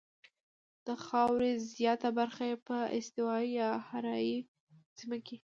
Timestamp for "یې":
2.51-2.57, 4.27-4.37